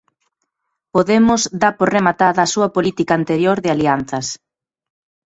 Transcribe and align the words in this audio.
Podemos 0.93 1.41
dá 1.61 1.69
por 1.79 1.89
rematada 1.97 2.39
a 2.43 2.51
súa 2.53 2.69
política 2.75 3.13
anterior 3.19 3.57
de 3.63 3.69
alianzas. 3.75 4.27